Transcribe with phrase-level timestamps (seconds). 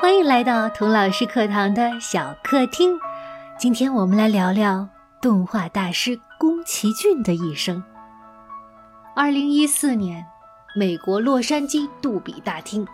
[0.00, 2.96] 欢迎来到童老师课堂的小客厅。
[3.58, 4.88] 今天我们来聊聊
[5.20, 7.82] 动画大师宫崎骏的一生。
[9.16, 10.24] 二零一四年，
[10.76, 12.86] 美国洛杉矶杜比大厅，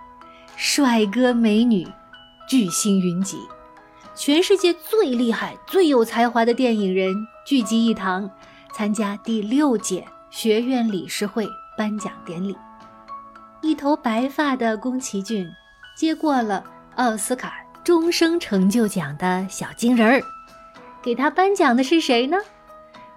[0.57, 1.87] 帅哥美女，
[2.49, 3.39] 巨星云集，
[4.15, 7.15] 全世界最厉害、最有才华的电影人
[7.45, 8.31] 聚集一堂，
[8.73, 11.47] 参加第六届学院理事会
[11.77, 12.57] 颁奖典礼。
[13.61, 15.47] 一头白发的宫崎骏
[15.95, 16.65] 接过了。
[16.97, 20.23] 奥斯卡终生成就奖的小金人儿，
[21.03, 22.39] 给他颁奖的是谁呢？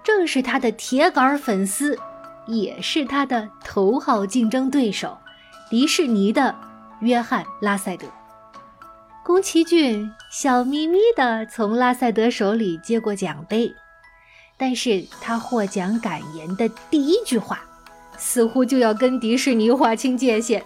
[0.04, 1.98] 正是他的铁杆粉丝，
[2.48, 5.18] 也是他的头号竞争对手——
[5.70, 6.56] 迪士尼的
[7.02, 8.08] 约翰拉塞德。
[9.24, 13.76] 宫崎骏笑眯眯地从拉塞德手里接过奖杯，
[14.58, 17.60] 但是他获奖感言的第一句话，
[18.18, 20.64] 似乎就要跟迪士尼划清界限。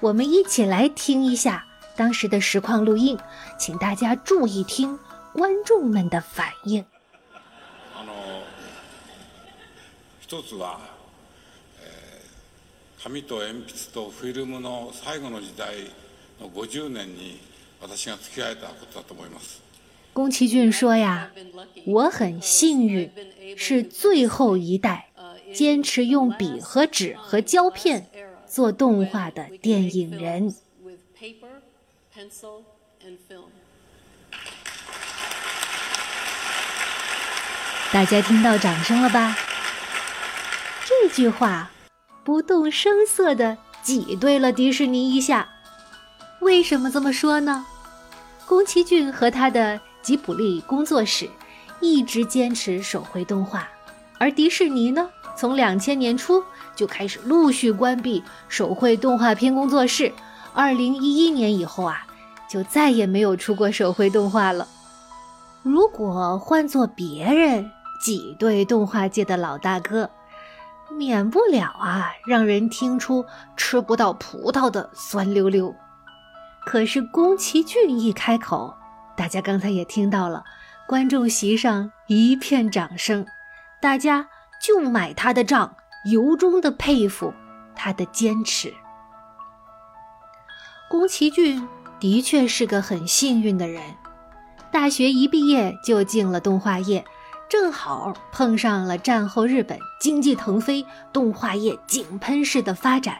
[0.00, 1.64] 我们一起来听一下。
[1.95, 3.17] 当时的实况录音，
[3.57, 4.99] 请大家注意听
[5.33, 6.85] 观众们的反应。
[7.95, 8.13] あの
[10.21, 10.79] 一つは、
[13.03, 15.75] 紙と鉛筆とフィルムの最後の時代
[16.39, 17.39] の50年に
[17.81, 19.61] 私が付き合えたことだと思います。
[20.13, 21.31] 宫崎骏说呀，
[21.85, 23.11] 我很幸运，
[23.55, 25.09] 是最后一代
[25.53, 28.07] 坚持用笔和纸和胶片
[28.47, 30.55] 做动画的电影人。
[32.14, 32.62] Pencil
[33.02, 33.46] and film。
[37.90, 39.34] 大家听到掌声了吧？
[40.84, 41.70] 这句话
[42.22, 45.48] 不动声色的挤兑了迪士尼一下。
[46.40, 47.64] 为什么这么说呢？
[48.46, 51.30] 宫崎骏和他的吉卜力工作室
[51.80, 53.66] 一直坚持手绘动画，
[54.18, 56.44] 而迪士尼呢，从两千年初
[56.76, 60.12] 就开始陆续关闭手绘动画片工作室。
[60.54, 62.06] 二零一一年以后啊，
[62.48, 64.68] 就再也没有出过手绘动画了。
[65.62, 67.70] 如果换做别人
[68.02, 70.10] 挤兑动画界的老大哥，
[70.90, 73.24] 免不了啊让人听出
[73.56, 75.74] 吃不到葡萄的酸溜溜。
[76.66, 78.74] 可是宫崎骏一开口，
[79.16, 80.44] 大家刚才也听到了，
[80.86, 83.24] 观众席上一片掌声，
[83.80, 84.28] 大家
[84.60, 85.74] 就买他的账，
[86.04, 87.32] 由衷的佩服
[87.74, 88.74] 他的坚持。
[90.92, 91.66] 宫崎骏
[91.98, 93.82] 的确是个很幸运的人，
[94.70, 97.02] 大学一毕业就进了动画业，
[97.48, 103.16] 正好碰上了战后日本经济腾飞、动画业井喷式的发展。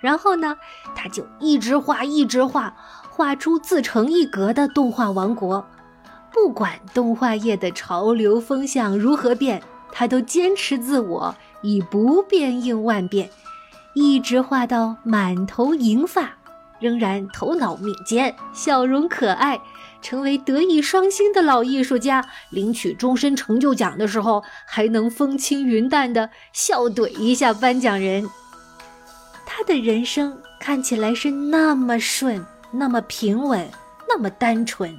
[0.00, 0.56] 然后呢，
[0.94, 2.74] 他就一直画，一直画，
[3.10, 5.62] 画出自成一格的动画王国。
[6.32, 13.28] 不管动画业的潮流风向如何变，他都坚持自我，以不变应万变，
[13.92, 16.38] 一直画到满头银发。
[16.80, 19.60] 仍然头脑敏捷，笑容可爱，
[20.02, 22.24] 成为德艺双馨的老艺术家。
[22.50, 28.28] 领取终身成就奖的时候，还能风轻云淡的笑怼一下颁奖人。
[29.46, 33.70] 他的人生看起来是那么顺，那么平稳，
[34.08, 34.98] 那么单纯，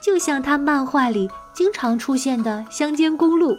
[0.00, 3.58] 就像他漫画里经常出现的乡间公路，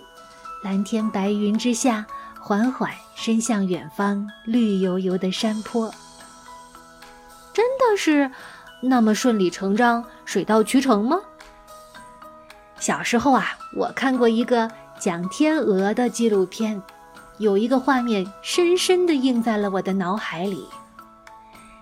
[0.64, 2.06] 蓝天白云之下，
[2.40, 5.94] 缓缓伸向远方，绿油油的山坡。
[7.96, 8.32] 是
[8.82, 11.18] 那么顺理成章、水到渠成吗？
[12.80, 16.82] 小时候啊，我看过一个讲天鹅的纪录片，
[17.38, 20.68] 有一个画面深深地印在了我的脑海里。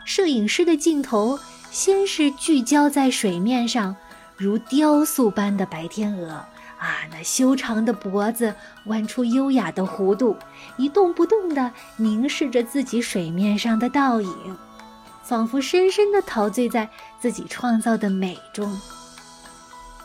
[0.06, 1.40] 摄影师的镜头
[1.72, 3.96] 先是聚焦在水面上，
[4.38, 6.30] 如雕塑般的白天鹅
[6.78, 8.54] 啊，那修长的脖子
[8.86, 10.36] 弯出优雅的弧度，
[10.78, 14.58] 一动不动地凝视着自己水面上的倒影。
[15.32, 16.90] 仿佛深深地陶醉在
[17.22, 18.78] 自己创造的美中。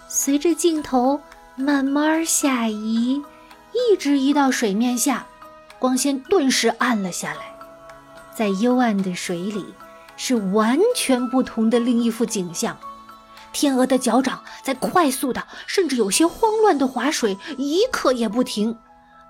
[0.06, 1.20] 随着镜头
[1.56, 3.20] 慢慢下移，
[3.72, 5.26] 一直移到水面下，
[5.80, 7.40] 光线顿时暗了下来。
[8.36, 9.74] 在幽暗的水里，
[10.16, 12.78] 是完全不同的另一幅景象。
[13.52, 18.78] 天鹅的脚掌在快速的，甚至有些慌乱的划水，一刻也不停。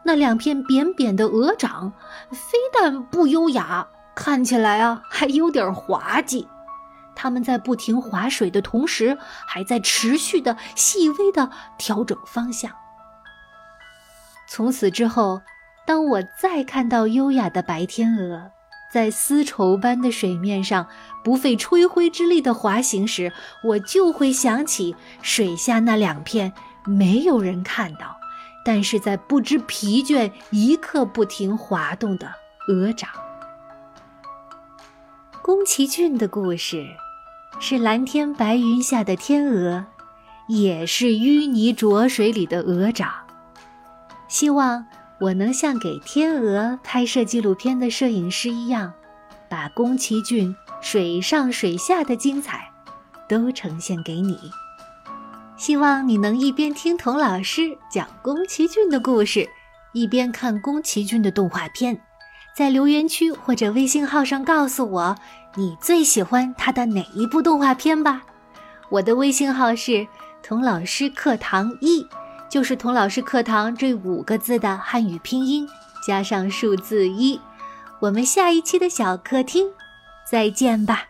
[0.04, 1.94] 那两片扁扁的鹅掌，
[2.30, 3.88] 非但不优雅。
[4.16, 6.48] 看起来啊，还有点滑稽。
[7.14, 9.16] 他们在不停划水的同时，
[9.46, 12.72] 还在持续的、细微的调整方向。
[14.48, 15.42] 从此之后，
[15.86, 18.50] 当我再看到优雅的白天鹅
[18.92, 20.86] 在丝绸般的水面上
[21.22, 23.32] 不费吹灰之力的滑行时，
[23.64, 26.52] 我就会想起水下那两片
[26.84, 28.16] 没有人看到，
[28.64, 32.26] 但是在不知疲倦、一刻不停滑动的
[32.68, 33.08] 鹅掌。
[35.46, 36.84] 宫崎骏的故事，
[37.60, 39.86] 是蓝天白云下的天鹅，
[40.48, 43.12] 也是淤泥浊水里的鹅掌。
[44.26, 44.84] 希望
[45.20, 48.92] 我能像给天鹅拍摄纪录片的摄影师一样，
[49.48, 52.68] 把宫崎骏水上水下的精彩
[53.28, 54.36] 都呈现给你。
[55.56, 59.48] 希望你能一边听童老师讲宫崎骏的故事，
[59.92, 62.02] 一边看宫崎骏的动画片。
[62.56, 65.14] 在留言区或者微信号上告诉我
[65.56, 68.22] 你最喜欢他的哪一部动画片吧。
[68.88, 70.06] 我的微信号是
[70.42, 72.06] 童老师课堂一，
[72.48, 75.68] 就是童老师课堂这五个字的汉语拼音
[76.06, 77.38] 加上数字一。
[78.00, 79.68] 我们下一期的小客厅
[80.30, 81.04] 再见吧。